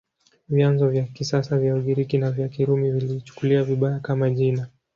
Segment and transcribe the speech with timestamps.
[0.49, 4.67] Vyanzo vya kisasa vya Ugiriki na vya Kirumi viliichukulia vibaya, kama jina.